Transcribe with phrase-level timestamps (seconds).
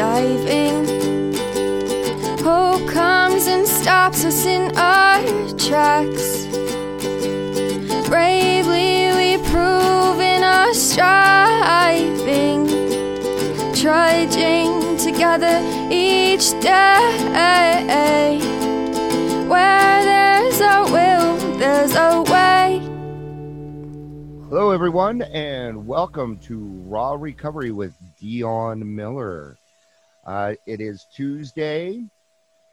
[0.00, 0.86] diving.
[2.42, 5.20] Hope comes and stops us in our
[5.58, 6.46] tracks.
[8.08, 12.66] Bravely we prove in our striving,
[13.74, 15.60] trudging together
[15.92, 18.40] each day.
[19.52, 22.80] Where there's a will, there's a way.
[24.48, 29.59] Hello, everyone, and welcome to Raw Recovery with Dion Miller.
[30.24, 32.04] Uh, it is Tuesday,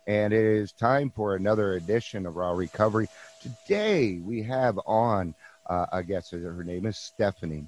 [0.06, 3.08] and it is time for another edition of Raw Recovery.
[3.42, 5.34] Today, we have on
[5.66, 6.32] uh, a guest.
[6.32, 7.66] Her name is Stephanie.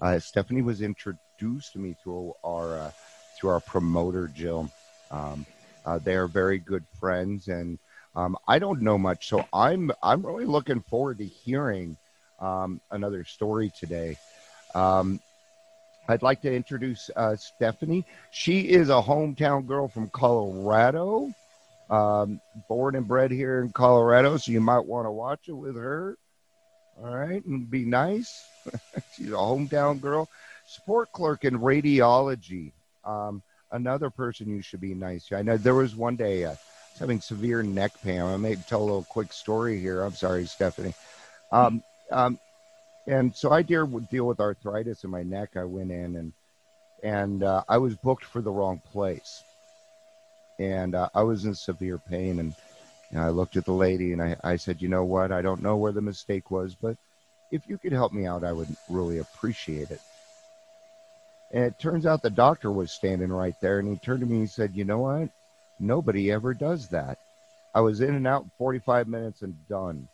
[0.00, 2.92] Uh, Stephanie was introduced to me through our
[3.36, 4.70] through our promoter Jill.
[5.10, 5.46] Um,
[5.84, 7.78] uh, they are very good friends, and
[8.16, 11.96] um, I don't know much, so I'm I'm really looking forward to hearing
[12.40, 14.16] um, another story today.
[14.74, 15.20] Um,
[16.08, 18.06] I'd like to introduce uh, Stephanie.
[18.30, 21.34] She is a hometown girl from Colorado,
[21.90, 25.76] um, born and bred here in Colorado, so you might want to watch it with
[25.76, 26.16] her.
[27.02, 28.42] All right, and be nice.
[29.14, 30.28] She's a hometown girl,
[30.66, 32.72] support clerk in radiology.
[33.04, 35.36] Um, another person you should be nice to.
[35.36, 36.54] I know there was one day uh,
[36.98, 38.22] having severe neck pain.
[38.22, 40.02] I may tell a little quick story here.
[40.02, 40.94] I'm sorry, Stephanie.
[41.52, 42.38] Um, um,
[43.08, 45.56] and so I deal deal with arthritis in my neck.
[45.56, 46.32] I went in and
[47.02, 49.42] and uh, I was booked for the wrong place,
[50.58, 52.38] and uh, I was in severe pain.
[52.38, 52.54] And,
[53.10, 55.32] and I looked at the lady and I, I said, you know what?
[55.32, 56.96] I don't know where the mistake was, but
[57.50, 60.00] if you could help me out, I would really appreciate it.
[61.52, 64.34] And it turns out the doctor was standing right there, and he turned to me
[64.34, 65.30] and he said, you know what?
[65.80, 67.18] Nobody ever does that.
[67.74, 70.08] I was in and out in 45 minutes and done.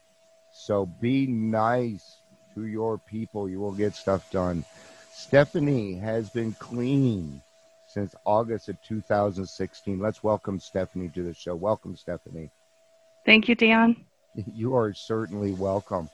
[0.53, 2.18] So be nice
[2.55, 3.48] to your people.
[3.48, 4.65] You will get stuff done.
[5.13, 7.41] Stephanie has been clean
[7.87, 9.98] since August of 2016.
[9.98, 11.55] Let's welcome Stephanie to the show.
[11.55, 12.51] Welcome, Stephanie.
[13.25, 13.97] Thank you, Dion.
[14.53, 16.11] You are certainly welcome.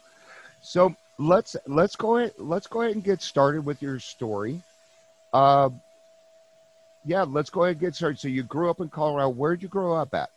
[0.60, 4.60] So let's let's go ahead let's go ahead and get started with your story.
[5.32, 5.70] Uh,
[7.06, 8.18] yeah, let's go ahead and get started.
[8.18, 9.30] So you grew up in Colorado.
[9.30, 10.28] Where did you grow up at?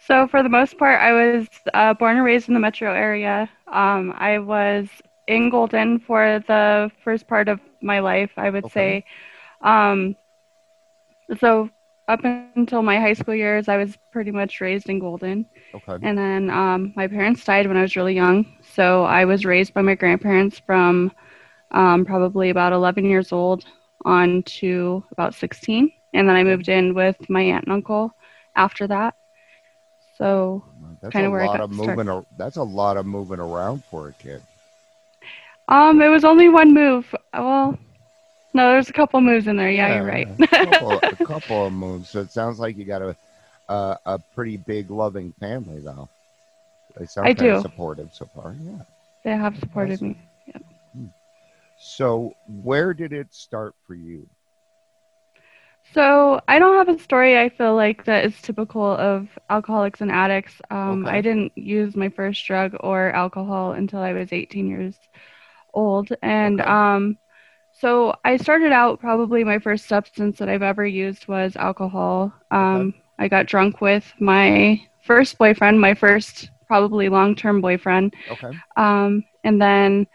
[0.00, 3.50] So for the most part, I was uh, born and raised in the metro area.
[3.72, 4.88] Um, I was
[5.26, 8.94] in Golden for the first part of my life, I would Okay.
[8.94, 9.04] say.
[9.62, 10.16] Um,
[11.38, 11.70] so
[12.08, 15.30] up until my high school years, I was pretty much raised in Golden.
[15.74, 15.98] Okay.
[16.02, 18.44] And then um, my parents died when I was really young.
[18.62, 21.12] So I was raised by my grandparents from
[21.70, 23.64] um, probably about 11 years old
[24.04, 25.90] on to about 16.
[26.12, 28.12] And then I moved in with my aunt and uncle
[28.56, 29.14] after that.
[30.16, 30.64] So
[31.00, 32.08] That's kinda a where I lot got of moving.
[32.08, 34.42] ar- That's a lot of moving around for a kid.
[35.68, 37.14] um, it was only one move.
[37.32, 37.78] Well,
[38.54, 39.70] no, there's a couple moves in there.
[39.70, 40.28] Yeah, you're right.
[40.40, 42.08] a, couple, a couple of moves.
[42.10, 43.16] So it sounds like you got a
[43.68, 46.08] a, a pretty big, loving family, though.
[46.96, 47.60] They sound I do.
[47.60, 48.54] supportive so far.
[48.60, 48.82] Yeah.
[49.24, 50.16] they have supported Awesome.
[50.96, 51.10] me.
[51.80, 54.26] So where did it start for you?
[55.94, 60.10] So I don't have a story I feel like that is typical of alcoholics and
[60.10, 60.54] addicts.
[60.70, 61.10] Um, Okay.
[61.10, 64.96] I didn't use my first drug or alcohol until I was 18 years
[65.74, 66.62] old, and Okay.
[66.62, 67.18] um,
[67.72, 72.32] so I started out probably my first substance that I've ever used was alcohol.
[72.50, 78.52] Um, I got drunk with my first boyfriend, my first probably long-term boyfriend, Okay.
[78.76, 80.06] um, and then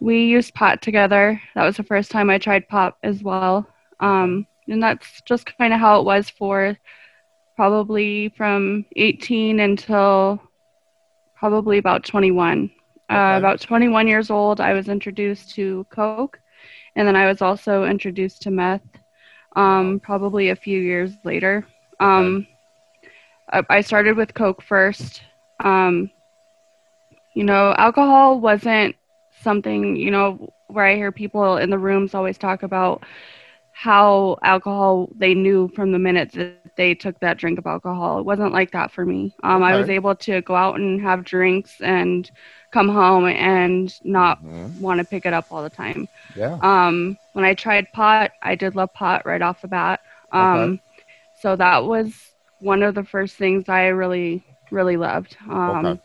[0.00, 1.40] we used pot together.
[1.54, 3.66] That was the first time I tried pot as well.
[4.00, 6.76] Um, and that's just kind of how it was for
[7.56, 10.42] probably from 18 until
[11.34, 12.70] probably about 21.
[13.10, 16.40] Uh, about 21 years old, I was introduced to Coke,
[16.96, 18.80] and then I was also introduced to meth
[19.54, 21.66] um, probably a few years later.
[22.00, 22.46] Um,
[23.52, 25.22] I I started with Coke first.
[25.60, 26.10] Um,
[27.34, 28.96] you know, alcohol wasn't
[29.42, 33.04] something, you know, where I hear people in the rooms always talk about
[33.72, 38.18] how alcohol they knew from the minute that they took that drink of alcohol.
[38.18, 39.34] It wasn't like that for me.
[39.42, 42.30] Um, I was able to go out and have drinks and
[42.70, 44.80] come home and not Mhm.
[44.80, 46.08] want to pick it up all the time.
[46.34, 46.58] Yeah.
[46.60, 50.00] Um, when I tried pot, I did love pot right off the bat.
[50.32, 50.80] Um,
[51.34, 52.14] So that was
[52.60, 55.36] one of the first things I really, really loved.
[55.50, 56.00] Um, Okay.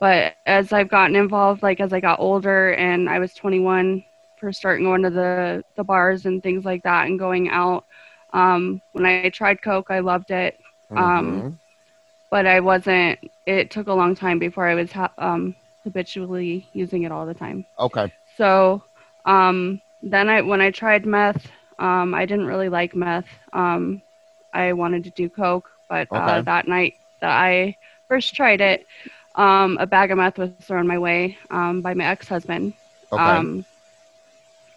[0.00, 4.04] But as I've gotten involved, like as I got older and I was 21,
[4.50, 7.84] starting going to the, the bars and things like that and going out.
[8.32, 10.42] Um, when I tried Coke, I loved it.
[10.82, 11.58] Um, Mhm.
[12.30, 13.18] but I wasn't.
[13.46, 15.54] It took a long time before I was ha- um,
[15.84, 17.64] habitually using it all the time.
[17.78, 18.12] Okay.
[18.36, 18.82] So
[19.24, 21.46] um, then I, when I tried meth,
[21.78, 23.26] Um, I didn't really like meth.
[23.52, 24.02] Um,
[24.52, 27.76] I wanted to do coke, but uh, that night that I
[28.08, 28.86] first tried it,
[29.34, 32.64] um, a bag of meth was thrown my way um, by my ex-husband.
[33.12, 33.40] Okay.
[33.40, 33.64] Um,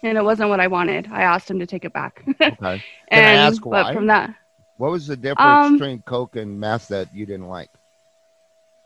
[0.02, 1.08] and it wasn't what I wanted.
[1.10, 2.24] I asked him to take it back.
[2.48, 2.82] okay.
[3.12, 4.34] Can I and ask but from that,
[4.78, 7.70] What was the difference Um, between Coke and meth that you didn't like?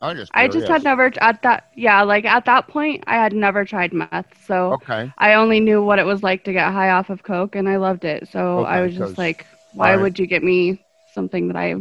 [0.03, 3.33] I'm just I just had never at that yeah like at that point I had
[3.33, 5.13] never tried meth, so Okay.
[5.19, 7.77] I only knew what it was like to get high off of coke, and I
[7.77, 8.29] loved it.
[8.29, 9.97] So I was just like, why alright.
[9.97, 11.75] would you get me something that I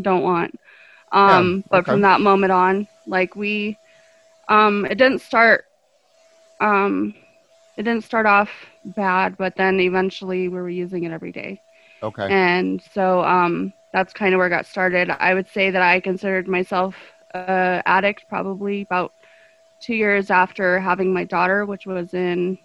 [0.00, 0.58] don't want?
[1.12, 1.86] Um, Yeah, but okay.
[1.86, 3.78] from that moment on, like we,
[4.48, 5.66] um, it didn't start,
[6.60, 7.14] um,
[7.76, 8.50] it didn't start off
[8.84, 11.60] bad, but then eventually we were using it every day.
[12.02, 12.26] Okay.
[12.30, 15.10] And so um, that's kind of where it got started.
[15.10, 16.94] I would say that I considered myself
[17.34, 19.12] a addict probably about
[19.80, 22.58] two years after having my daughter, which was in,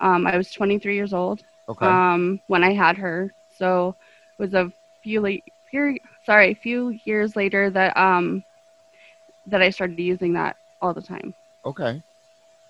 [0.00, 1.86] um, I was 23 years old okay.
[1.86, 3.32] um, when I had her.
[3.56, 3.94] So
[4.38, 4.72] it was a
[5.02, 8.44] few late, few, sorry, a few years later that um,
[9.46, 11.34] that I started using that all the time
[11.66, 12.02] okay.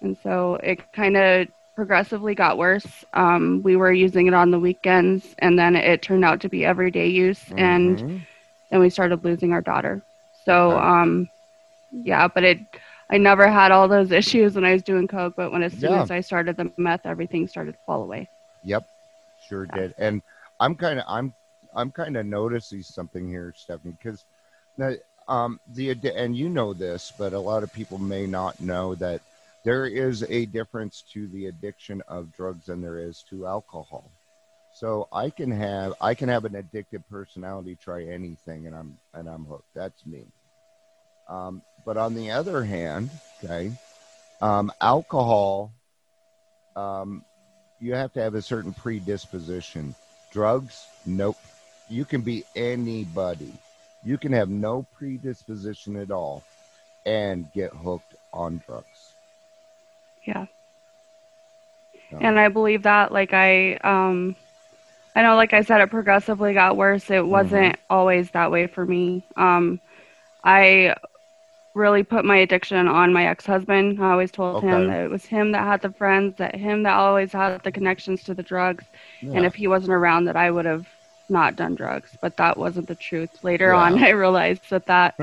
[0.00, 3.04] and so it kind of progressively got worse.
[3.14, 6.64] Um, we were using it on the weekends, and then it turned out to be
[6.66, 8.26] everyday use, and Mhm.
[8.70, 10.02] then we started losing our daughter.
[10.32, 10.78] So, Okay.
[10.78, 11.28] um,
[11.90, 12.58] yeah, but it,
[13.10, 15.94] I never had all those issues when I was doing coke, but when as soon
[15.94, 16.02] Yeah.
[16.02, 18.16] as I started the meth, everything started to fall away.
[18.62, 18.84] Yep,
[19.38, 19.94] sure did.
[19.98, 20.22] And
[20.60, 21.34] I'm kind of I'm
[21.74, 24.24] I'm kind of noticing something here, Stephanie, because
[25.28, 29.20] um, the and you know this, but a lot of people may not know that
[29.66, 34.12] there is a difference to the addiction of drugs than there is to alcohol.
[34.72, 39.28] So I can have I can have an addicted personality, try anything, and I'm and
[39.28, 39.74] I'm hooked.
[39.74, 40.22] That's me.
[41.28, 43.10] Um, but on the other hand,
[43.42, 43.72] okay,
[44.40, 45.72] um, alcohol,
[46.76, 47.24] um,
[47.80, 49.96] you have to have a certain predisposition.
[50.30, 51.38] Drugs, nope.
[51.88, 53.52] You can be anybody.
[54.04, 56.44] You can have no predisposition at all
[57.04, 58.95] and get hooked on drugs.
[60.26, 60.46] Yeah.
[62.20, 64.36] And I believe that, like I, um,
[65.14, 67.10] I know, like I said, it progressively got worse.
[67.10, 69.26] It wasn't always that way for me.
[69.36, 69.80] Um,
[70.44, 70.94] I
[71.74, 74.02] really put my addiction on my ex-husband.
[74.02, 74.74] I always told Okay.
[74.74, 77.72] him that it was him that had the friends, that him that always had the
[77.72, 78.84] connections to the drugs,
[79.20, 79.34] yeah.
[79.34, 80.86] and if he wasn't around, that I would have
[81.28, 82.16] not done drugs.
[82.20, 83.30] But that wasn't the truth.
[83.42, 85.14] Later on, I realized that that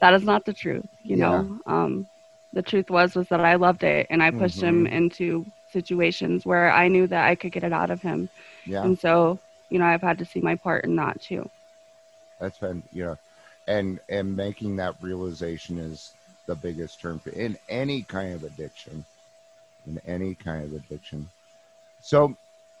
[0.00, 0.86] that is not the truth.
[1.02, 1.18] You Yeah.
[1.18, 2.08] know, um,
[2.52, 4.88] the truth was was that I loved it, and I pushed him Mhm.
[4.88, 8.28] into situations where I knew that I could get it out of him.
[8.66, 9.40] yeah, And so,
[9.70, 11.50] you know, I've had to see my part in that too.
[12.40, 13.16] that's been you know,
[13.66, 16.14] and and making that realization is
[16.46, 19.04] the biggest term for in any kind of addiction,
[19.86, 21.28] in any kind of addiction.
[22.00, 22.36] So,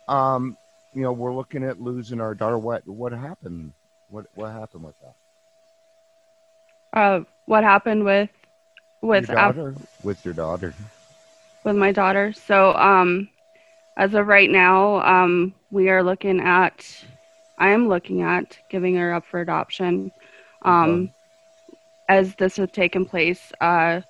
[0.08, 0.56] um,
[0.94, 2.58] you know, we're looking at losing our daughter.
[2.58, 3.72] What what happened?
[4.10, 5.14] What what happened with that?
[6.92, 8.30] Uh, what happened with
[9.00, 9.74] with your daughter?
[10.02, 10.74] with your daughter.
[11.64, 12.32] with my daughter?
[12.32, 13.28] So, um,
[13.96, 16.86] as of right now, um, we are looking at.
[17.58, 20.12] I am looking at giving her up for adoption.
[20.62, 21.10] Um,
[22.08, 24.00] As this has taken place, uh,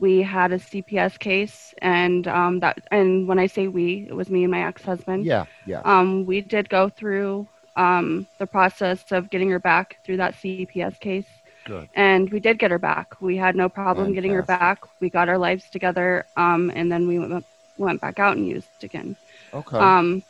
[0.00, 4.28] we had a CPS case, and um, that, and when I say we, it was
[4.30, 5.24] me and my ex-husband.
[5.24, 5.82] Yeah, yeah.
[5.84, 10.98] Um, we did go through um, the process of getting her back through that CPS
[10.98, 11.28] case,
[11.68, 11.88] Good.
[11.94, 13.20] and we did get her back.
[13.20, 14.80] We had no problem getting her back.
[15.00, 17.44] We got our lives together, um, and then we went,
[17.78, 19.16] went back out and used again.
[19.54, 19.78] Okay.
[19.78, 20.22] Um,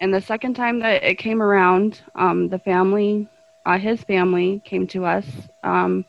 [0.00, 3.28] and the second time that it came around, um, the family,
[3.66, 5.26] uh, his family, came to us
[5.62, 6.04] um,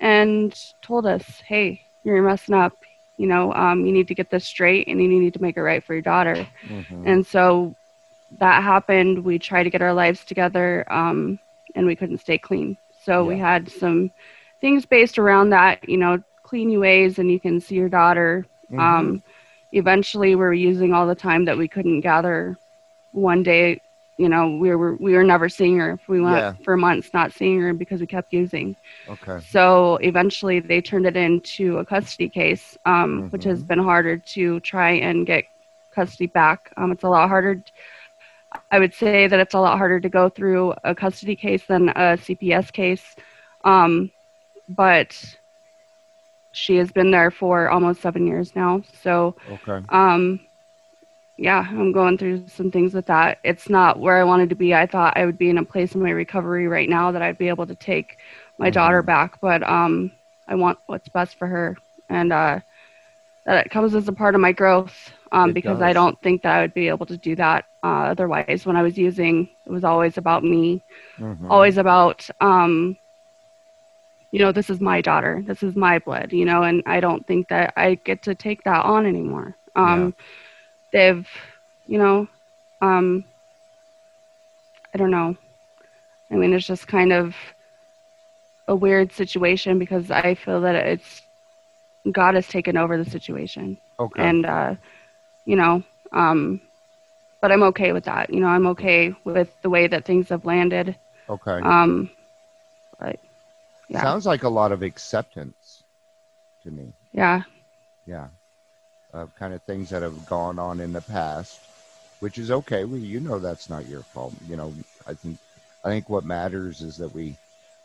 [0.00, 2.72] and told us, "Hey, you're messing up.
[3.16, 5.62] You know, um, you need to get this straight, and you need to make it
[5.62, 7.06] right for your daughter." Mhm.
[7.06, 7.74] And so
[8.38, 9.24] that happened.
[9.24, 11.38] We tried to get our lives together, um,
[11.74, 12.76] and we couldn't stay clean.
[13.04, 14.10] So we had some
[14.60, 18.46] things based around that, you know, clean ways, and you can see your daughter.
[18.70, 18.80] Mhm.
[18.82, 19.22] Um,
[19.72, 22.58] eventually, we were using all the time that we couldn't gather.
[23.12, 23.80] One day,
[24.18, 25.98] you know, we were we were never seeing her.
[26.08, 26.54] We went Yeah.
[26.64, 28.76] for months not seeing her because we kept using.
[29.08, 29.38] okay.
[29.38, 33.64] So eventually, they turned it into a custody case, um, which has Mhm.
[33.64, 35.44] been harder to try and get
[35.94, 36.72] custody back.
[36.76, 37.62] Um, it's a lot harder.
[38.52, 41.80] I would say that it's a lot harder to go through a custody case than
[41.80, 43.14] a CPS case.
[43.64, 44.10] Um,
[44.68, 45.16] but
[46.52, 48.82] she has been there for almost seven years now.
[49.02, 49.82] So, Okay.
[49.90, 50.40] um,
[51.36, 53.26] yeah, I'm going through some things with that.
[53.32, 54.64] It's not where I wanted to be.
[54.74, 57.38] I thought I would be in a place in my recovery right now that I'd
[57.38, 58.18] be able to take
[58.58, 59.02] my daughter Mhm.
[59.02, 60.10] back, but um,
[60.48, 61.76] I want what's best for her.
[62.08, 62.60] And uh,
[63.48, 66.56] that it comes as a part of my growth um, because I don't think that
[66.58, 68.66] I would be able to do that uh, otherwise.
[68.66, 70.84] When I was using, it was always about me,
[71.18, 71.48] Mhm.
[71.50, 72.96] always about, um,
[74.32, 77.26] you know, this is my daughter, this is my blood, you know, and I don't
[77.26, 79.56] think that I get to take that on anymore.
[79.76, 80.14] Um,
[80.92, 81.28] They've,
[81.86, 82.28] you know,
[82.82, 83.24] um,
[84.94, 85.36] I don't know.
[86.30, 87.36] I mean, it's just kind of
[88.68, 91.27] a weird situation because I feel that it's
[92.12, 94.22] God has taken over the situation Okay.
[94.22, 94.74] and uh,
[95.44, 96.60] you know um,
[97.40, 100.44] but i'm okay with that you know i'm okay with the way that things have
[100.44, 100.96] landed
[101.28, 101.60] okay.
[101.62, 102.10] um,
[102.98, 103.18] but
[103.88, 105.82] yeah Sounds like a lot of acceptance
[106.64, 106.92] to me.
[107.12, 107.42] yeah
[108.06, 108.28] Yeah.
[109.12, 111.60] Of kind of things that have gone on in the past,
[112.20, 112.84] which is okay.
[112.84, 114.34] Well, you know that's not your fault.
[114.48, 114.74] You know,
[115.06, 115.38] I think
[115.84, 117.36] I think what matters is that we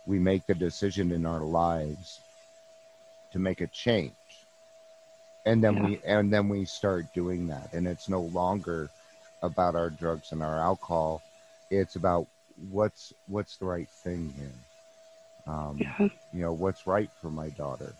[0.05, 2.19] we make the decision in our lives
[3.33, 4.13] to make a change.
[5.45, 5.81] And then Yeah.
[5.81, 7.73] we and then we start doing that.
[7.73, 8.89] And it's no longer
[9.41, 11.21] about our drugs and our alcohol.
[11.69, 12.27] It's about
[12.71, 14.53] what's what's the right thing here.
[15.47, 17.93] Um, yeah you know what's right for my daughter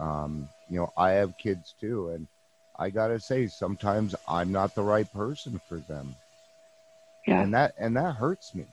[0.00, 2.26] um you know i have kids too and
[2.78, 6.16] i gotta say sometimes i'm not the right person for them
[7.26, 8.64] yeah and that and that hurts me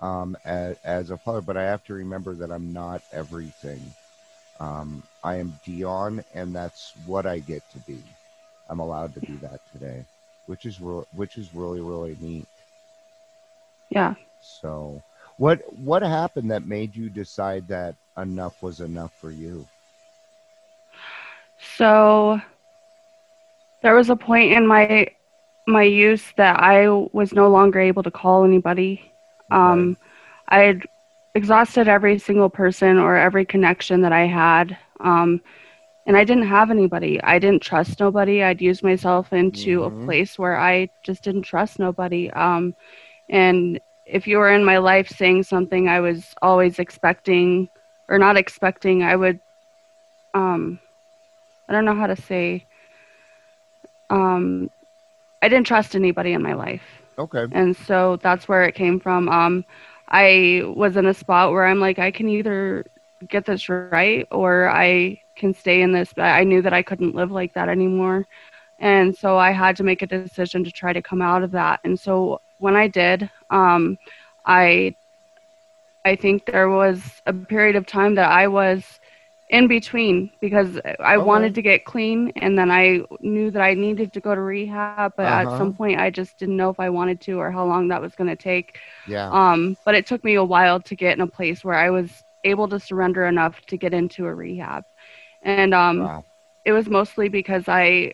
[0.00, 3.80] um as, as a father but i have to remember that i'm not everything
[4.60, 7.98] um i am dion and that's what i get to be.
[8.68, 10.04] I'm allowed to be that today
[10.46, 12.46] which is real which is really really neat.
[13.90, 14.14] Yeah.
[14.40, 15.02] So
[15.36, 19.66] what what happened that made you decide that enough was enough for you?
[21.58, 22.40] So
[23.82, 25.06] there was a point in my
[25.66, 29.00] my use that i was no longer able to call anybody.
[29.50, 29.96] Um,
[30.48, 30.82] i had
[31.38, 34.76] exhausted every single person or every connection that i had
[35.10, 35.40] um,
[36.06, 37.20] and i didn't have anybody.
[37.22, 38.42] I didn't trust nobody.
[38.42, 39.86] I'd used myself into Mhm.
[39.86, 42.30] a place where i just didn't trust nobody.
[42.30, 42.74] Um,
[43.30, 47.68] and if you were in my life saying something i was always expecting
[48.08, 49.38] or not expecting i would
[50.34, 50.78] um,
[51.68, 52.64] i don't know how to say
[54.10, 54.70] um,
[55.42, 56.82] i didn't trust anybody in my life.
[57.18, 57.46] Okay.
[57.52, 59.28] And so that's where it came from.
[59.28, 59.64] Um
[60.08, 62.84] i was in a spot where i'm like i can either
[63.28, 67.14] get this right or i can stay in this but i knew that i couldn't
[67.14, 68.26] live like that anymore.
[68.80, 71.80] And so i had to make a decision to try to come out of that.
[71.84, 73.98] And so when i did um
[74.46, 74.94] i
[76.04, 78.97] i think there was a period of time that i was
[79.50, 81.18] in between because I Okay.
[81.18, 84.98] wanted to get clean and then I knew that I needed to go to rehab,
[85.04, 85.32] but Uh-huh.
[85.32, 88.00] at some point I just didn't know if I wanted to or how long that
[88.00, 88.76] was going to take.
[89.04, 91.90] yeah Um, but it took me a while to get in a place where I
[91.90, 94.84] was able to surrender enough to get into a rehab.
[95.42, 96.24] And um, wow
[96.56, 98.12] it was mostly because I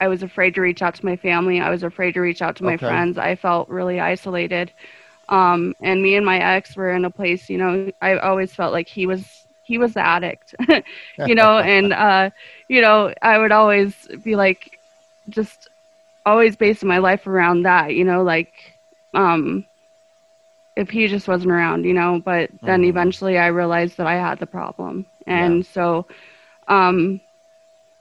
[0.00, 1.60] I was afraid to reach out to my family.
[1.60, 2.78] I was afraid to reach out to my Okay.
[2.78, 3.18] friends.
[3.18, 4.72] I felt really isolated.
[5.28, 8.60] Um, and me and my ex were in a place, you know, I always felt
[8.60, 10.54] like he was he was the addict,
[11.24, 12.30] you know, and uh,
[12.68, 14.78] you know, I would always be like
[15.28, 15.68] just
[16.26, 18.52] always basing my life around that, you know, like
[19.14, 19.66] um
[20.76, 22.84] if he just wasn't around, you know, but then Mhm.
[22.84, 25.06] eventually I realized that I had the problem.
[25.26, 26.06] And so
[26.68, 27.20] um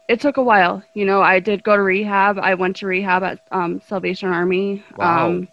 [0.07, 0.83] it took a while.
[0.93, 2.37] You know, I did go to rehab.
[2.39, 4.83] I went to rehab at um, Salvation Army.
[4.95, 5.39] Wow.
[5.39, 5.47] Um,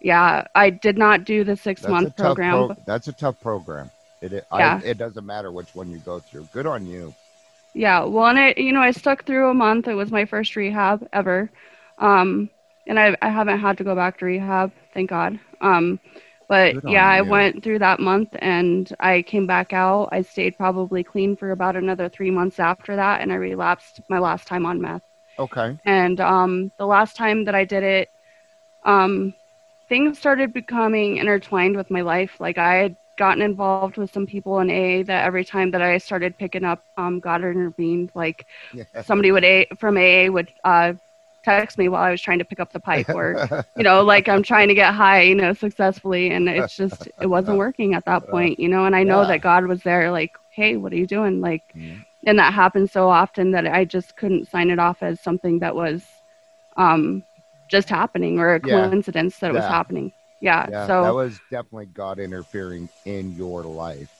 [0.00, 2.66] yeah, I did not do the six that's month program.
[2.66, 3.90] pro- that's a tough program
[4.32, 4.72] it Yeah.
[4.74, 7.14] I, it doesn't matter which one you go through good on you
[7.74, 9.88] yeah, well, and I, you know, I stuck through a month.
[9.88, 11.50] It was my first rehab ever,
[11.98, 12.48] um,
[12.86, 15.38] and I, I haven't had to go back to rehab, thank God.
[15.60, 15.98] Um,
[16.48, 17.22] but Good yeah, I you.
[17.22, 20.08] went through that month, and I came back out.
[20.12, 24.18] I stayed probably clean for about another three months after that, and I relapsed my
[24.18, 25.02] last time on meth.
[25.38, 28.08] okay And um, the last time that I did it,
[28.84, 29.34] um,
[29.88, 32.40] things started becoming intertwined with my life.
[32.40, 35.98] Like I had gotten involved with some people in AA that every time that I
[35.98, 38.10] started picking up, um, God intervened.
[38.14, 40.94] Like yeah somebody would a- from AA would uh,
[41.44, 43.38] text me while I was trying to pick up the pipe, or
[43.74, 47.26] you know, like I'm trying to get high, you know, successfully, and it's just it
[47.26, 48.84] wasn't working at that point, you know.
[48.86, 49.26] And I know Yeah.
[49.26, 51.40] that God was there, like, hey, what are you doing?
[51.40, 52.04] Like, Mhm.
[52.26, 55.74] and that happened so often that I just couldn't sign it off as something that
[55.76, 56.06] was
[56.76, 57.24] um,
[57.68, 58.90] just happening or a Yeah.
[58.90, 60.12] coincidence that it was happening.
[60.46, 60.70] Yeah.
[60.70, 64.10] yeah so that was definitely god interfering in your life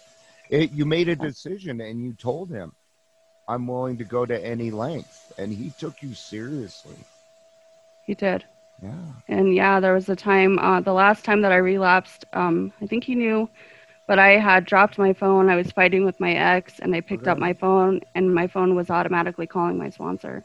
[0.50, 2.72] it, you made a decision and you told him
[3.48, 7.08] i'm willing to go to any length and he took you seriously
[8.02, 8.44] he did.
[8.82, 12.72] yeah And yeah, there was a time, uh, the last time that I relapsed, um,
[12.80, 13.48] I think he knew
[14.06, 15.48] but I had dropped my phone.
[15.50, 18.74] I was fighting with my ex, and I picked up my phone, and my phone
[18.74, 20.44] was automatically calling my sponsor.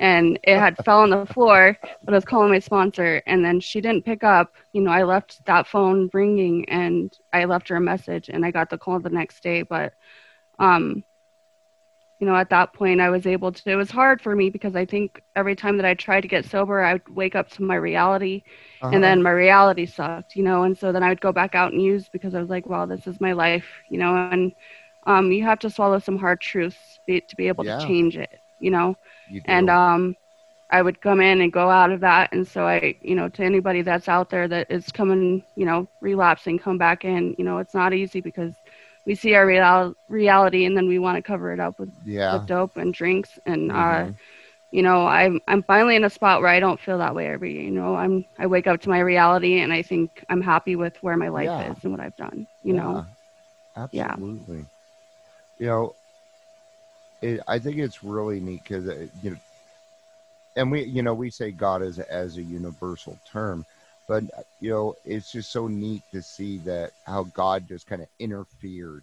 [0.00, 3.60] And it had fell on the floor, but I was calling my sponsor, and then
[3.60, 4.52] she didn't pick up.
[4.72, 8.50] You know, I left that phone ringing, and I left her a message, and I
[8.50, 9.62] got the call the next day.
[9.62, 9.92] But,
[10.58, 11.04] um,
[12.18, 13.70] you know, at that point, I was able to.
[13.70, 16.44] It was hard for me because I think every time that I tried to get
[16.44, 18.42] sober, I would wake up to my reality,
[18.80, 19.02] Uh-huh.
[19.04, 21.72] and then my reality sucked, you know, and so then I would go back out
[21.72, 24.52] and use because I was like, well, this is my life, you know, and
[25.06, 27.74] um, you have to swallow some hard truths be, to be able Yeah.
[27.74, 28.96] to change it, you know,
[29.28, 30.16] You and um,
[30.70, 33.42] I would come in and go out of that, and so I, you know, to
[33.42, 37.58] anybody that's out there that is coming, you know, relapsing, come back in, you know,
[37.58, 38.54] it's not easy because
[39.06, 42.30] we see our real- reality and then we want to cover it up with, yeah.
[42.30, 44.16] with dope and drinks and uh, Mhm.
[44.70, 47.64] you know i'm i'm finally in a spot where i don't feel that way every
[47.64, 50.96] you know i'm i wake up to my reality and i think i'm happy with
[51.02, 51.58] where my life Yeah.
[51.58, 53.14] is and what i've done you know Yeah,
[53.90, 54.16] Yeah.
[54.16, 54.66] absolutely.
[55.58, 55.94] You know,
[57.22, 59.36] it, I think it's really neat because uh, you know,
[60.56, 63.64] and we you know we say God as a, as a universal term,
[64.08, 68.02] but uh, you know it's just so neat to see that how God just kind
[68.02, 69.02] of interfered.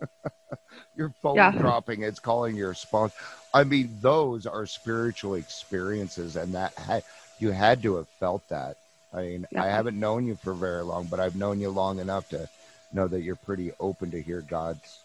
[0.96, 1.50] your phone Yeah.
[1.50, 3.14] dropping, it's calling your sponsor.
[3.54, 7.00] I mean, those are spiritual experiences, and that ha-
[7.38, 8.76] you had to have felt that.
[9.12, 9.62] I mean, Yeah.
[9.62, 12.48] I haven't known you for very long, but I've known you long enough to
[12.92, 15.00] know that you're pretty open to hear God's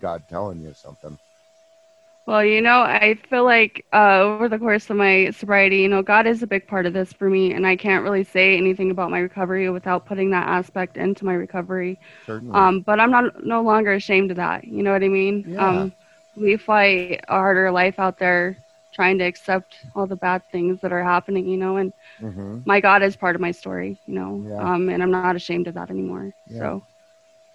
[0.00, 1.18] God telling you something.
[2.26, 6.02] Well you know i feel like uh, over the course of my sobriety you know
[6.02, 8.90] god is a big part of this for me and i can't really say anything
[8.90, 12.54] about my recovery without putting that aspect into my recovery Certainly.
[12.54, 15.58] um, but i'm not no longer ashamed of that you know what i mean Yeah.
[15.58, 15.92] um,
[16.36, 18.46] we fight a harder life out there
[18.92, 22.80] trying to accept all the bad things that are happening you know and hmm my
[22.80, 24.66] God is part of my story, you know, Yeah.
[24.66, 26.24] um, and I'm not ashamed of that anymore.
[26.48, 26.58] Yeah.
[26.58, 26.82] So,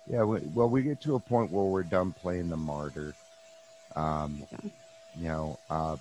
[0.08, 0.24] Yeah.
[0.24, 3.14] Well, we get to a point where we're done playing the martyr.
[3.96, 4.58] Um, Yeah.
[5.16, 5.98] You know, uh,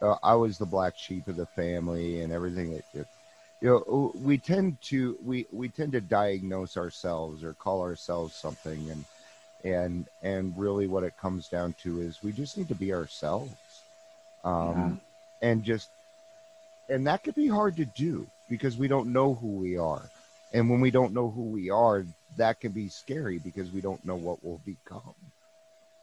[0.00, 2.72] uh, I was the black sheep of the family and everything.
[2.94, 3.06] That,
[3.60, 8.90] you know, we tend to we we tend to diagnose ourselves or call ourselves something,
[8.90, 9.04] and
[9.64, 13.82] and and really what it comes down to is we just need to be ourselves.
[14.44, 14.98] Um,
[15.42, 15.90] and just
[16.88, 20.02] and that could be hard to do because we don't know who we are
[20.52, 22.04] and when we don't know who we are
[22.36, 25.14] that can be scary because we don't know what we'll become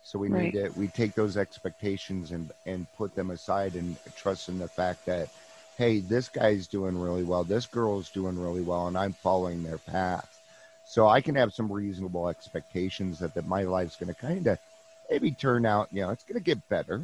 [0.05, 4.49] so we need to we take those expectations and and put them aside and trust
[4.49, 5.27] in the fact that
[5.77, 9.79] hey this guy's doing really well this girl's doing really well and i'm following their
[9.79, 10.29] path.
[10.85, 14.59] So i can have some reasonable expectations that, that my life's going to kind of
[15.09, 17.01] maybe turn out you know it's going to get better.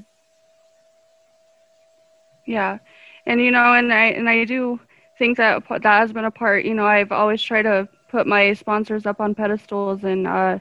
[2.46, 2.80] Yeah,
[3.26, 4.80] and you know, and I and I do
[5.18, 6.66] think that that has been a part.
[6.66, 10.60] You know, I've always tried to put my sponsors up on pedestals, and uh,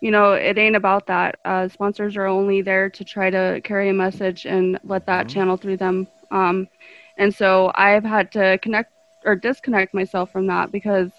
[0.00, 1.36] you know, it ain't about that.
[1.44, 5.28] Uh, sponsors are only there to try to carry a message and let that Mhm.
[5.28, 6.08] channel through them.
[6.30, 6.68] Um,
[7.16, 8.90] and so I've had to connect
[9.24, 11.12] or disconnect myself from that because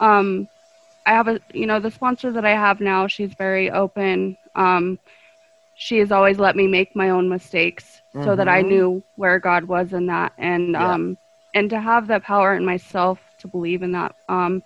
[0.00, 0.48] um,
[1.06, 4.36] I have a, you know, the sponsor that I have now, she's very open.
[4.54, 4.98] Um,
[5.74, 8.62] she has always let me make my own mistakes so that I Mhm.
[8.62, 10.76] knew where God was in that and Yeah.
[10.76, 11.08] um
[11.54, 14.14] and to have the power in myself to believe in that.
[14.28, 14.62] Um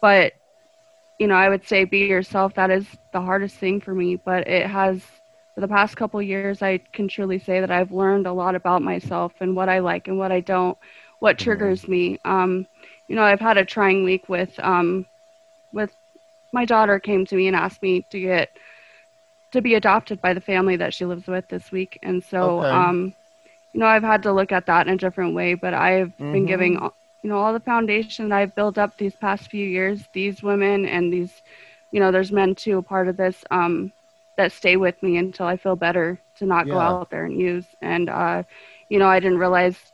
[0.00, 0.32] but
[1.18, 2.54] you know, I would say be yourself.
[2.54, 5.02] That is the hardest thing for me, but it has
[5.54, 8.82] for the past couple years I can truly say that I've learned a lot about
[8.82, 10.76] myself and what I like and what I don't,
[11.20, 11.38] what Mhm.
[11.38, 12.18] triggers me.
[12.24, 12.66] Um
[13.08, 15.06] you know, I've had a trying week with um
[15.72, 15.92] with
[16.52, 18.50] my daughter came to me and asked me to get
[19.52, 22.70] to be adopted by the family that she lives with this week and so Okay.
[22.70, 23.14] um
[23.72, 26.46] you know i've had to look at that in a different way but i've been
[26.46, 26.78] Mhm.
[26.78, 26.90] giving
[27.22, 30.84] you know all the foundation that i've built up these past few years these women
[30.86, 31.42] and these
[31.90, 33.92] you know there's men too a part of this um
[34.36, 37.74] that stay with me until i feel better to not go out there and use
[37.80, 38.42] and uh
[38.88, 39.92] you know i didn't realize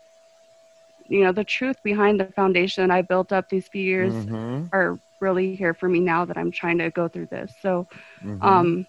[1.07, 4.71] you know the truth behind the foundation that i built up these few years Mhm.
[4.73, 7.87] are really here for me now that i'm trying to go through this so
[8.23, 8.41] Mhm.
[8.41, 8.87] um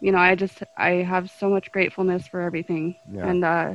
[0.00, 3.34] you know i just i have so much gratefulness for everything Yeah.
[3.34, 3.74] and uh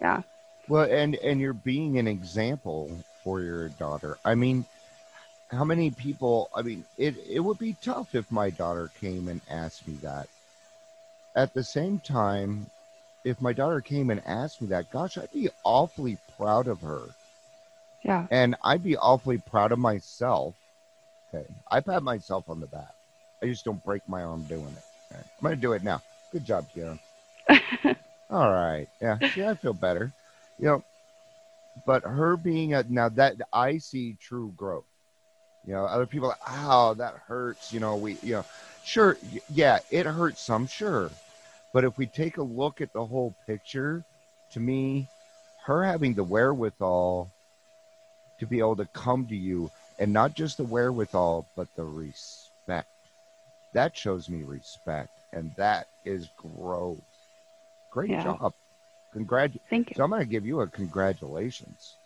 [0.00, 0.22] yeah
[0.68, 4.18] Well, and and you're being an example for your daughter.
[4.24, 4.66] I mean,
[5.50, 6.50] how many people?
[6.54, 10.28] I mean, it it would be tough if my daughter came and asked me that.
[11.34, 12.70] At the same time,
[13.24, 17.14] if my daughter came and asked me that, gosh, I'd be awfully proud of her,
[18.02, 20.54] yeah and I'd be awfully proud of myself.
[21.34, 22.94] Okay, I pat myself on the back.
[23.42, 24.84] I just don't break my arm doing it.
[25.12, 26.02] Okay, I'm gonna do it now.
[26.32, 26.98] Good job, Kieran.
[28.30, 28.88] All right.
[29.00, 29.18] Yeah.
[29.26, 30.12] See, I feel better.
[30.58, 30.84] You know,
[31.84, 34.84] but her being a now that I see true growth.
[35.66, 37.72] You know, other people, like, oh, that hurts.
[37.72, 38.44] You know, we, you know,
[38.82, 39.18] sure,
[39.52, 41.10] yeah, it hurts some, sure.
[41.72, 44.04] But if we take a look at the whole picture,
[44.52, 45.08] to me,
[45.66, 47.30] her having the wherewithal
[48.38, 52.88] to be able to come to you and not just the wherewithal, but the respect.
[53.72, 56.98] That shows me respect, and that is growth.
[57.90, 58.22] Great Yeah.
[58.22, 58.54] job.
[59.12, 59.52] Congrat.
[59.68, 59.94] Thank you.
[59.96, 61.96] So I'm going to give you a congratulations.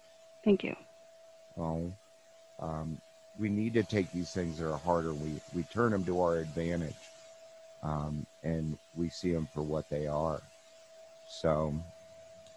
[0.44, 0.74] Thank you.
[1.58, 1.90] Oh,
[2.60, 2.98] um,
[3.38, 5.12] we need to take these things that are harder.
[5.12, 6.94] We we turn them to our advantage,
[7.82, 10.40] um, and we see them for what they are.
[11.26, 11.74] So,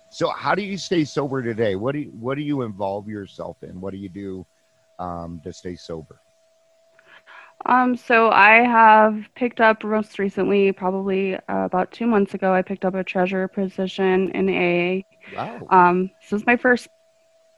[0.09, 1.75] so how do you stay sober today?
[1.75, 3.79] What do you, what do you involve yourself in?
[3.81, 4.45] What do you do
[4.99, 6.19] um, to stay sober?
[7.65, 12.61] Um, so I have picked up most recently, probably uh, about two months ago, I
[12.61, 15.03] picked up a treasurer position in AA.
[15.35, 15.67] Wow.
[15.69, 16.87] Um, this is my first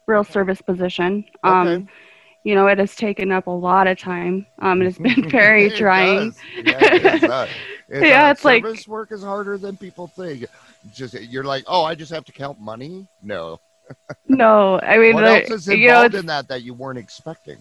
[0.06, 1.24] real service position.
[1.44, 1.86] Um, Okay.
[2.42, 4.46] you know, it has taken up a lot of time.
[4.60, 6.30] Um, it has been very It trying.
[6.30, 6.38] does.
[6.64, 7.22] Yeah, it is.
[7.24, 7.48] Uh,
[7.88, 10.46] it's, Yeah, uh, it's like- service work is harder than people think.
[10.94, 13.06] Just you're like, oh, I just have to count money.
[13.22, 13.60] No,
[14.26, 16.98] No, I mean, what the- else is you know, involved in that that you weren't
[16.98, 17.58] expecting?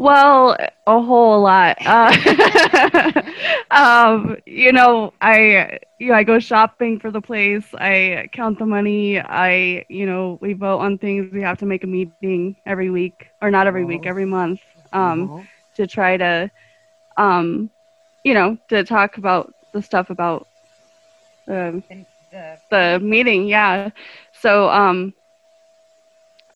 [0.00, 1.78] Well, a whole lot.
[1.86, 3.22] Uh,
[3.70, 7.74] um, you know, I you know I go shopping for the place.
[7.74, 9.20] I count the money.
[9.20, 11.32] I you know we vote on things.
[11.32, 14.04] We have to make a meeting every week, or not every week, Oh.
[14.06, 14.60] every month,
[14.92, 15.44] um, Uh-huh.
[15.76, 16.50] to try to,
[17.16, 17.70] um,
[18.24, 20.46] you know, to talk about the stuff about
[21.48, 21.82] um,
[22.30, 23.84] the, the meeting yeah
[24.32, 25.12] so um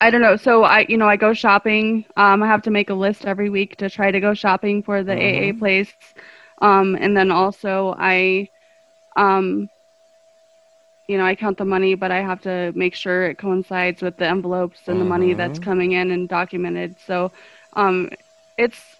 [0.01, 2.89] i don't know so i you know i go shopping um i have to make
[2.89, 5.59] a list every week to try to go shopping for the aa Mhm.
[5.59, 6.01] place
[6.51, 8.47] um and then also i
[9.15, 9.69] um
[11.07, 14.17] you know i count the money but i have to make sure it coincides with
[14.17, 15.59] the envelopes and the money that's Mhm.
[15.59, 17.31] coming in and documented so
[17.73, 18.09] um
[18.57, 18.99] it's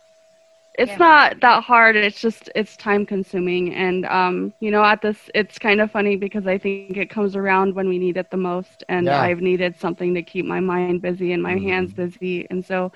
[0.77, 0.99] it's Yeah.
[0.99, 5.59] not that hard it's just it's time consuming and um you know at this it's
[5.59, 8.83] kind of funny because i think it comes around when we need it the most
[8.89, 9.15] and Yeah.
[9.15, 11.59] i've needed something to keep my mind busy and my Mhm.
[11.59, 12.91] hands busy and so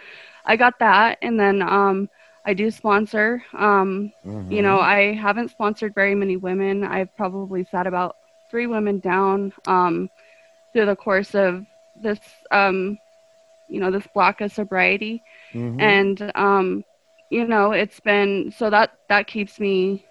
[0.45, 2.07] i got that and then um
[2.45, 4.11] i do sponsor um
[4.49, 8.15] you know i haven't sponsored very many women i've probably sat about
[8.49, 10.09] three women down um
[10.73, 11.65] through the course of
[11.95, 12.97] this um
[13.67, 15.79] you know this block of sobriety Mhm.
[15.79, 16.83] and um
[17.29, 20.05] you know it's been so that that keeps me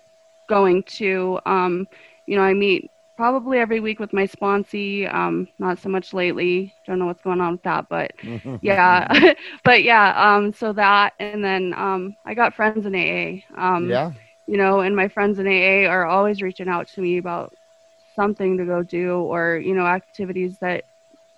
[0.48, 1.38] going too.
[1.46, 1.86] Um
[2.26, 6.74] you know i meet probably every week with my sponsee um not so much lately.
[6.86, 8.12] Don't know what's going on with that but
[8.62, 9.34] yeah.
[9.64, 14.12] But yeah um so that and then um i got friends in aa um yeah.
[14.46, 17.54] you know, and my friends in AA are always reaching out to me about
[18.14, 20.84] something to go do or, you know, activities that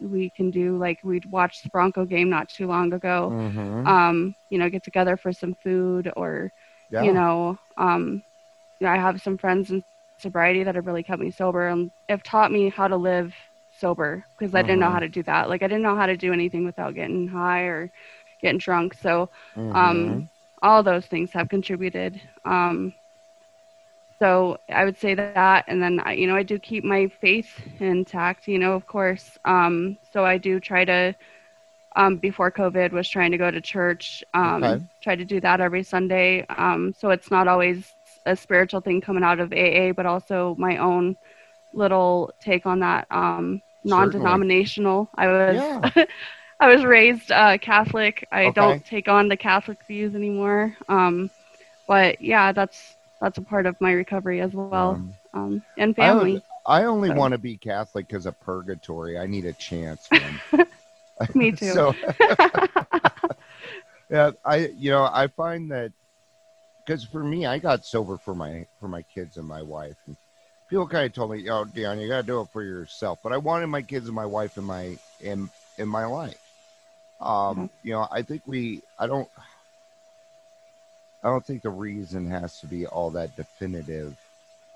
[0.00, 0.76] we can do.
[0.78, 3.34] Like we watched the Bronco game not too long ago.
[3.34, 3.98] Mhm.
[3.98, 6.52] Um, you know, get together for some food or,
[6.90, 7.10] yeah.
[7.10, 8.22] you know, um,
[8.80, 9.82] you know, I have some friends in
[10.18, 13.34] sobriety that have really kept me sober and have taught me how to live
[13.70, 14.92] sober because I didn't know Mhm.
[14.92, 15.48] how to do that.
[15.48, 17.90] Like I didn't know how to do anything without getting high or
[18.40, 18.94] getting drunk.
[18.94, 20.24] So, Mhm.
[20.24, 20.28] um,
[20.62, 22.20] all those things have contributed.
[22.44, 22.94] Um,
[24.20, 27.48] so I would say that, and then I, you know I do keep my faith
[27.80, 28.46] intact.
[28.48, 29.38] You know, of course.
[29.44, 31.14] Um, so I do try to.
[31.96, 34.22] Um, before COVID, was trying to go to church.
[34.34, 34.88] Um, Okay.
[35.02, 36.44] Try to do that every Sunday.
[36.48, 37.94] Um, so it's not always
[38.26, 41.16] a spiritual thing coming out of AA, but also my own
[41.72, 43.06] little take on that.
[43.10, 45.10] Um, non-denominational.
[45.16, 45.80] I was Yeah.
[46.60, 48.26] I was raised uh, Catholic.
[48.32, 48.50] I Okay.
[48.50, 50.76] don't take on the Catholic views anymore.
[50.88, 51.30] Um,
[51.86, 56.42] but yeah, that's that's a part of my recovery as well, Um, um, and family.
[56.66, 59.18] I only So- want to be Catholic because of purgatory.
[59.18, 60.08] I need a chance.
[61.34, 61.72] Me too.
[61.72, 61.94] so
[64.10, 65.92] yeah, I you know I find that
[66.84, 69.96] because for me, I got sober for my for my kids and my wife.
[70.06, 70.16] And
[70.68, 73.32] people kind of told me, "Oh, Dion, you got to do it for yourself." But
[73.32, 76.38] I wanted my kids and my wife in my in in my life.
[77.20, 78.82] Um, You know, I think we.
[78.98, 79.28] I don't.
[81.22, 84.16] I don't think the reason has to be all that definitive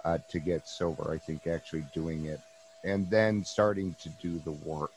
[0.04, 1.10] uh, to get sober.
[1.10, 2.40] I think actually doing it
[2.84, 4.92] and then starting to do the work.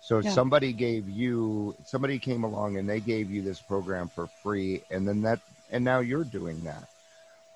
[0.00, 0.30] So Yeah.
[0.30, 5.06] somebody gave you, somebody came along and they gave you this program for free, and
[5.06, 6.88] then that, and now you're doing that.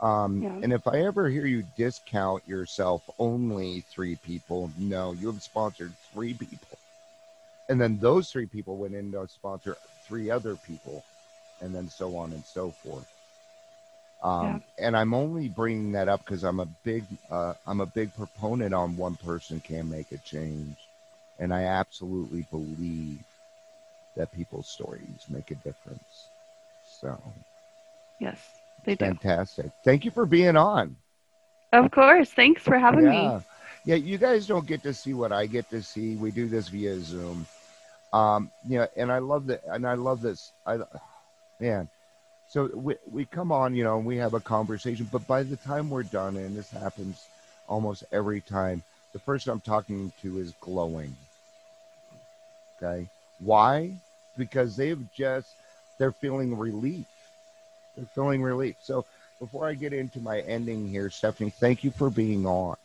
[0.00, 0.52] Um, Yeah.
[0.62, 5.92] And if I ever hear you discount yourself only three people, no, you have sponsored
[6.12, 6.78] three people,
[7.68, 11.04] and then those three people went in to sponsor three other people,
[11.62, 13.08] and then so on and so forth.
[14.22, 18.14] Um, And I'm only bringing that up because I'm a big uh, I'm a big
[18.14, 20.76] proponent on one person can make a change,
[21.38, 23.20] and I absolutely believe
[24.16, 26.28] that people's stories make a difference.
[26.84, 27.18] So
[28.18, 29.16] Yes, they do.
[29.18, 29.70] fantastic.
[29.84, 30.96] Thank you for being on.
[31.72, 32.32] Of course.
[32.32, 33.40] Thanks for having yeah.
[33.40, 33.42] me.
[33.84, 36.16] Yeah, you guys don't get to see what I get to see.
[36.16, 37.46] We do this via Zoom.
[38.12, 40.52] Um, yeah, and I love that and I love this.
[40.66, 40.78] I
[41.60, 41.88] man.
[42.48, 45.56] So we we come on, you know, and we have a conversation, but by the
[45.56, 47.26] time we're done, and this happens
[47.68, 51.16] almost every time, the person I'm talking to is glowing.
[52.76, 53.08] Okay.
[53.38, 53.92] Why?
[54.36, 55.48] Because they've just
[55.98, 57.06] they're feeling relief.
[57.96, 58.76] They're feeling relief.
[58.82, 59.04] So
[59.38, 62.76] before I get into my ending here, Stephanie, thank you for being on.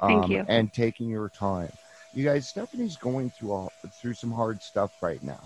[0.00, 0.44] Thank um, you.
[0.48, 1.72] And taking your time.
[2.14, 5.40] You guys, Stephanie's going through all, through some hard stuff right now.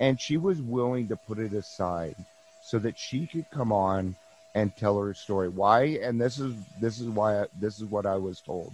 [0.00, 2.14] And she was willing to put it aside
[2.62, 4.14] so that she could come on
[4.54, 5.48] and tell her story.
[5.48, 5.98] Why?
[6.02, 8.72] And this is this is why I, this is what I was told.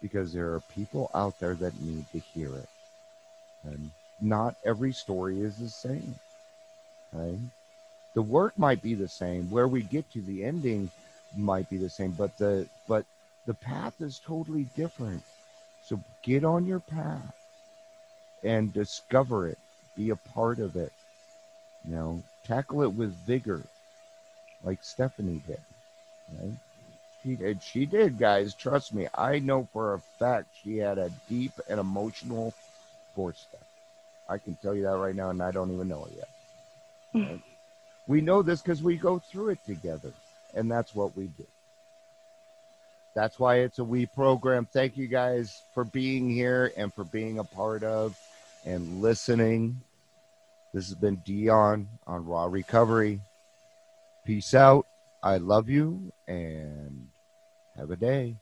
[0.00, 2.68] Because there are people out there that need to hear it.
[3.64, 6.14] And not every story is the same.
[7.14, 7.38] Okay?
[8.14, 9.50] The work might be the same.
[9.50, 10.90] Where we get to the ending
[11.36, 13.04] might be the same, but the but
[13.46, 15.22] the path is totally different.
[15.84, 17.34] So get on your path
[18.42, 19.58] and discover it.
[19.98, 20.92] Be a part of it.
[21.84, 23.62] You know, tackle it with vigor,
[24.62, 25.60] like Stephanie did.
[26.40, 26.52] Right?
[27.22, 27.62] She did.
[27.62, 28.54] She did, guys.
[28.54, 29.08] Trust me.
[29.12, 32.54] I know for a fact she had a deep and emotional
[33.14, 33.64] four step.
[34.28, 36.28] I can tell you that right now, and I don't even know it yet.
[37.28, 37.40] Right?
[38.06, 40.12] we know this because we go through it together,
[40.54, 41.46] and that's what we do.
[43.14, 44.64] That's why it's a we program.
[44.64, 48.16] Thank you guys for being here and for being a part of
[48.64, 49.80] and listening.
[50.72, 53.20] This has been Dion on Raw Recovery.
[54.26, 54.86] Peace out.
[55.22, 57.08] I love you and
[57.76, 58.36] have a day.